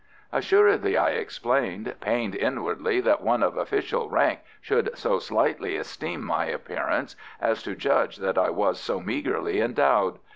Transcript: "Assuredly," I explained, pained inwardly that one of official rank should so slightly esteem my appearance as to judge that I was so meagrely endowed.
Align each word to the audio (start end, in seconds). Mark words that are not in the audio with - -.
"Assuredly," 0.31 0.97
I 0.97 1.11
explained, 1.11 1.93
pained 2.01 2.33
inwardly 2.33 3.01
that 3.01 3.21
one 3.21 3.43
of 3.43 3.55
official 3.55 4.09
rank 4.09 4.39
should 4.59 4.97
so 4.97 5.19
slightly 5.19 5.75
esteem 5.75 6.23
my 6.23 6.45
appearance 6.45 7.15
as 7.39 7.61
to 7.61 7.75
judge 7.75 8.17
that 8.17 8.35
I 8.35 8.49
was 8.49 8.79
so 8.79 8.99
meagrely 8.99 9.61
endowed. 9.61 10.17